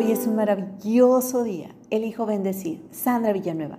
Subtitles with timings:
[0.00, 1.74] Hoy es un maravilloso día.
[1.90, 2.82] Elijo bendecir.
[2.90, 3.78] Sandra Villanueva.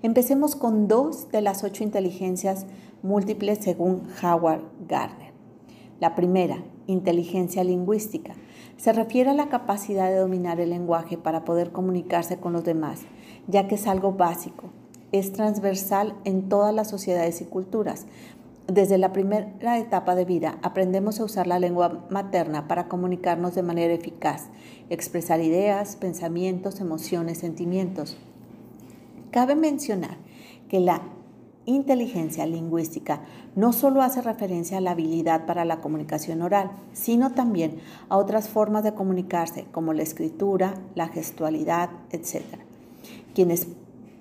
[0.00, 2.64] Empecemos con dos de las ocho inteligencias
[3.02, 5.34] múltiples según Howard Gardner.
[6.00, 8.32] La primera, inteligencia lingüística,
[8.78, 13.00] se refiere a la capacidad de dominar el lenguaje para poder comunicarse con los demás,
[13.46, 14.70] ya que es algo básico.
[15.12, 18.06] Es transversal en todas las sociedades y culturas,
[18.68, 23.62] desde la primera etapa de vida aprendemos a usar la lengua materna para comunicarnos de
[23.62, 24.48] manera eficaz,
[24.90, 28.18] expresar ideas, pensamientos, emociones, sentimientos.
[29.30, 30.18] Cabe mencionar
[30.68, 31.00] que la
[31.64, 33.22] inteligencia lingüística
[33.56, 37.78] no solo hace referencia a la habilidad para la comunicación oral, sino también
[38.10, 42.44] a otras formas de comunicarse como la escritura, la gestualidad, etc.
[43.34, 43.66] Quienes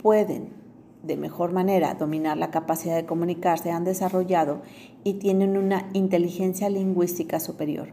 [0.01, 0.66] pueden
[1.07, 4.61] de mejor manera dominar la capacidad de comunicarse han desarrollado
[5.03, 7.87] y tienen una inteligencia lingüística superior.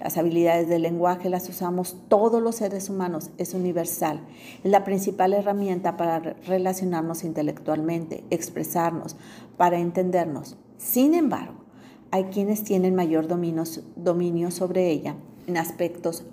[0.00, 4.20] Las habilidades del lenguaje las usamos todos los seres humanos, es universal.
[4.64, 9.16] Es la principal herramienta para relacionarnos intelectualmente, expresarnos,
[9.56, 10.56] para entendernos.
[10.76, 11.54] Sin embargo,
[12.10, 13.64] hay quienes tienen mayor dominio,
[13.94, 15.14] dominio sobre ella
[15.46, 16.24] en aspectos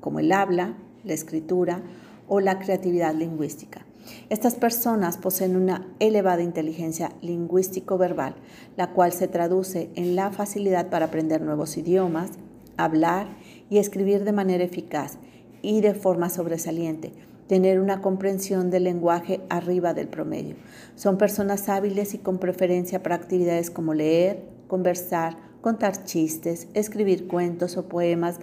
[0.00, 1.82] como el habla, la escritura
[2.28, 3.84] o la creatividad lingüística.
[4.28, 8.34] Estas personas poseen una elevada inteligencia lingüístico-verbal,
[8.76, 12.32] la cual se traduce en la facilidad para aprender nuevos idiomas,
[12.76, 13.28] hablar
[13.70, 15.18] y escribir de manera eficaz
[15.62, 17.12] y de forma sobresaliente,
[17.46, 20.56] tener una comprensión del lenguaje arriba del promedio.
[20.94, 27.76] Son personas hábiles y con preferencia para actividades como leer, conversar, contar chistes, escribir cuentos
[27.76, 28.38] o poemas,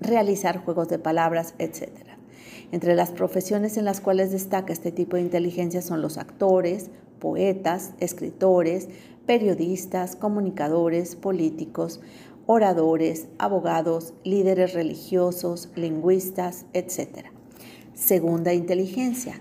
[0.00, 2.13] realizar juegos de palabras, etc.
[2.72, 7.92] Entre las profesiones en las cuales destaca este tipo de inteligencia son los actores, poetas,
[8.00, 8.88] escritores,
[9.26, 12.00] periodistas, comunicadores, políticos,
[12.46, 17.26] oradores, abogados, líderes religiosos, lingüistas, etc.
[17.94, 19.40] Segunda inteligencia,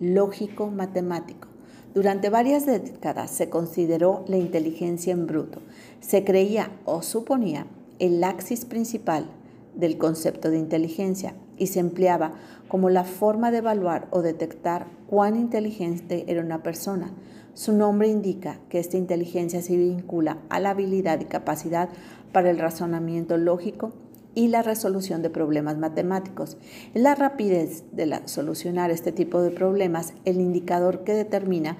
[0.00, 1.48] lógico-matemático.
[1.94, 5.60] Durante varias décadas se consideró la inteligencia en bruto.
[6.00, 7.66] Se creía o suponía
[7.98, 9.26] el axis principal
[9.74, 12.34] del concepto de inteligencia y se empleaba
[12.68, 17.12] como la forma de evaluar o detectar cuán inteligente era una persona.
[17.54, 21.88] Su nombre indica que esta inteligencia se vincula a la habilidad y capacidad
[22.32, 23.92] para el razonamiento lógico
[24.34, 26.56] y la resolución de problemas matemáticos.
[26.94, 31.76] Es la rapidez de solucionar este tipo de problemas el indicador que determina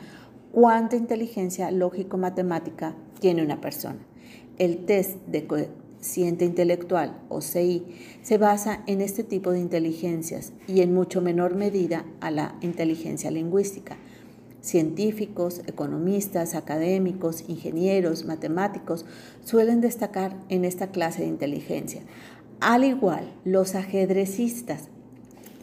[0.53, 4.01] cuánta inteligencia lógico-matemática tiene una persona.
[4.59, 5.47] El test de
[6.01, 7.85] Ciente intelectual o CI
[8.23, 13.31] se basa en este tipo de inteligencias y en mucho menor medida a la inteligencia
[13.31, 13.99] lingüística.
[14.63, 19.05] Científicos, economistas, académicos, ingenieros, matemáticos
[19.45, 22.03] suelen destacar en esta clase de inteligencia.
[22.61, 24.89] Al igual, los ajedrecistas,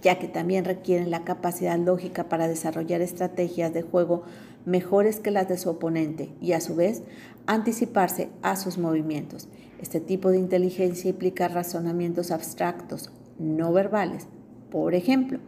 [0.03, 4.23] ya que también requieren la capacidad lógica para desarrollar estrategias de juego
[4.65, 7.01] mejores que las de su oponente y a su vez
[7.45, 9.47] anticiparse a sus movimientos.
[9.81, 14.27] Este tipo de inteligencia implica razonamientos abstractos, no verbales.
[14.71, 15.39] Por ejemplo,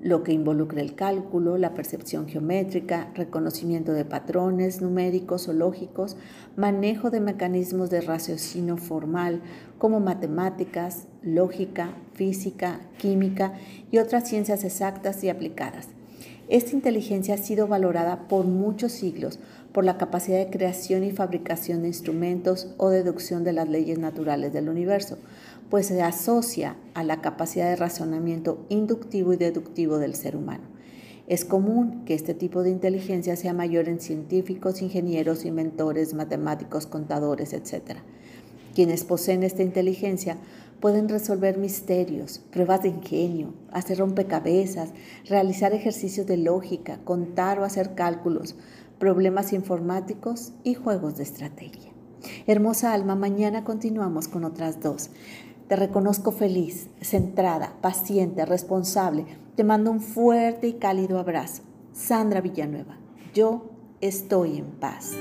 [0.00, 6.16] lo que involucra el cálculo, la percepción geométrica, reconocimiento de patrones numéricos o lógicos,
[6.56, 9.40] manejo de mecanismos de raciocinio formal
[9.78, 13.54] como matemáticas, lógica, física, química
[13.90, 15.95] y otras ciencias exactas y aplicadas.
[16.48, 19.40] Esta inteligencia ha sido valorada por muchos siglos
[19.72, 24.52] por la capacidad de creación y fabricación de instrumentos o deducción de las leyes naturales
[24.52, 25.18] del universo,
[25.70, 30.64] pues se asocia a la capacidad de razonamiento inductivo y deductivo del ser humano.
[31.26, 37.52] Es común que este tipo de inteligencia sea mayor en científicos, ingenieros, inventores, matemáticos, contadores,
[37.52, 37.98] etc.
[38.76, 40.36] Quienes poseen esta inteligencia
[40.80, 44.90] pueden resolver misterios, pruebas de ingenio, hacer rompecabezas,
[45.28, 48.56] realizar ejercicios de lógica, contar o hacer cálculos,
[48.98, 51.92] problemas informáticos y juegos de estrategia.
[52.46, 55.10] Hermosa alma, mañana continuamos con otras dos.
[55.68, 59.26] Te reconozco feliz, centrada, paciente, responsable.
[59.56, 61.62] Te mando un fuerte y cálido abrazo.
[61.92, 62.98] Sandra Villanueva,
[63.34, 63.70] yo
[64.00, 65.12] estoy en paz.